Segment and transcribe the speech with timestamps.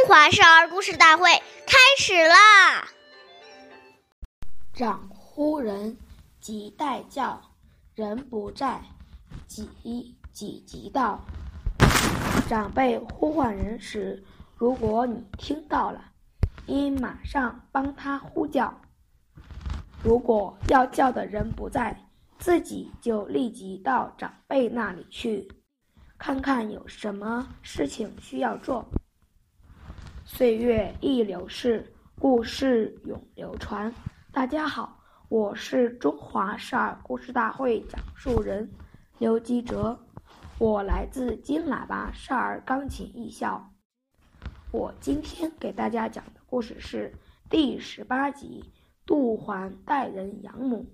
[0.00, 1.24] 中华少儿故事大会
[1.66, 2.88] 开始啦！
[4.72, 5.94] 长呼人，
[6.40, 7.38] 即待叫，
[7.94, 8.80] 人不在，
[9.46, 11.20] 己己即到。
[12.48, 14.24] 长辈呼唤人时，
[14.56, 16.02] 如果你听到了，
[16.64, 18.72] 应马上帮他呼叫；
[20.02, 21.94] 如果要叫的人不在，
[22.38, 25.46] 自己就立即到长辈那里去，
[26.16, 28.90] 看看有什么事情需要做。
[30.32, 33.92] 岁月易流逝，故事永流传。
[34.32, 34.96] 大家好，
[35.28, 38.70] 我是中华少儿故事大会讲述人
[39.18, 39.98] 刘基哲，
[40.56, 43.70] 我来自金喇叭少儿钢琴艺校。
[44.70, 47.12] 我今天给大家讲的故事是
[47.50, 48.64] 第十八集
[49.04, 50.86] 《杜环代人养母》。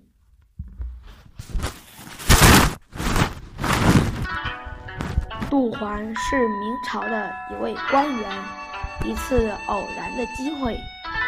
[5.49, 8.56] 杜环是明朝的一位官员。
[9.03, 10.79] 一次偶然的机会，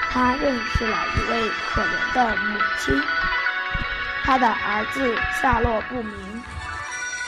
[0.09, 3.02] 他认识了一位可怜的母亲。
[4.23, 6.44] 他的儿子下落不明，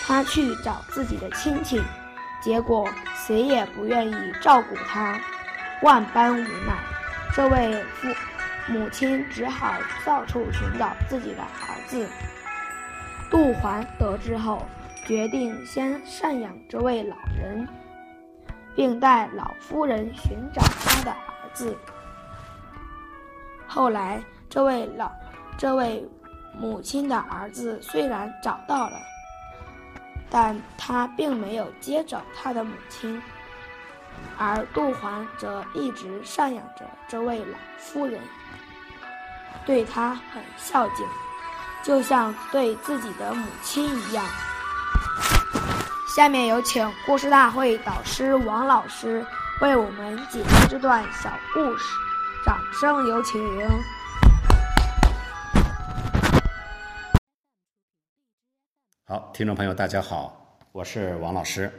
[0.06, 1.82] 他去找自己的亲戚，
[2.42, 5.20] 结果谁也不愿意照顾他，
[5.82, 6.78] 万般无奈，
[7.34, 8.08] 这位父
[8.68, 9.74] 母亲只好
[10.06, 12.08] 到处寻找自己的儿子。
[13.32, 14.68] 杜环得知后，
[15.06, 17.68] 决定先赡养这位老人。
[18.76, 21.78] 并带老夫人寻找他的儿子。
[23.68, 25.12] 后来，这位老、
[25.58, 26.08] 这位
[26.58, 28.98] 母亲的儿子虽然找到了，
[30.30, 33.22] 但他并没有接走他的母亲，
[34.38, 38.20] 而杜环则一直赡养着这位老夫人，
[39.66, 41.06] 对他很孝敬，
[41.82, 44.26] 就像对自己的母亲一样。
[46.14, 49.26] 下面有请故事大会导师王老师
[49.62, 51.86] 为我们解读这段小故事，
[52.46, 53.42] 掌声有请。
[59.06, 61.72] 好，听众朋友，大家好，我是王老师。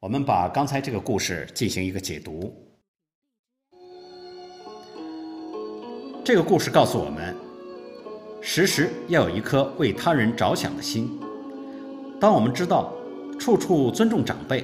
[0.00, 2.52] 我们把刚才这个故事进行一个解读。
[6.24, 7.36] 这个故事告诉我们，
[8.42, 11.20] 时时要有一颗为他人着想的心。
[12.20, 12.92] 当我们知道。
[13.40, 14.62] 处处尊重长辈，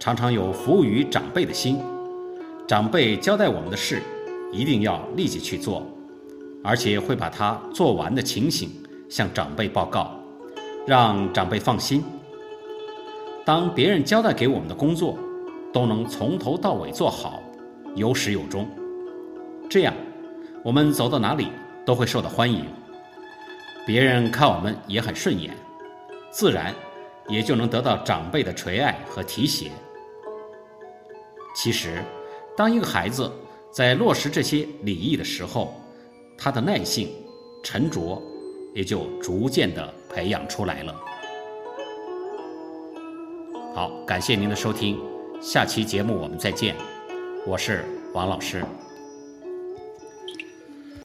[0.00, 1.78] 常常有服务于长辈的心。
[2.66, 4.02] 长辈交代我们的事，
[4.52, 5.86] 一定要立即去做，
[6.64, 8.68] 而且会把他做完的情形
[9.08, 10.10] 向长辈报告，
[10.88, 12.02] 让长辈放心。
[13.44, 15.16] 当别人交代给我们的工作，
[15.72, 17.40] 都能从头到尾做好，
[17.94, 18.68] 有始有终，
[19.70, 19.94] 这样
[20.64, 21.46] 我们走到哪里
[21.86, 22.64] 都会受到欢迎，
[23.86, 25.56] 别人看我们也很顺眼，
[26.32, 26.74] 自然。
[27.28, 29.70] 也就能得到长辈的垂爱和提携。
[31.54, 32.02] 其实，
[32.56, 33.30] 当一个孩子
[33.70, 35.74] 在落实这些礼仪的时候，
[36.36, 37.10] 他的耐性、
[37.62, 38.22] 沉着
[38.74, 40.94] 也就逐渐的培养出来了。
[43.74, 44.98] 好，感谢您的收听，
[45.40, 46.74] 下期节目我们再见，
[47.46, 47.84] 我是
[48.14, 48.64] 王老师。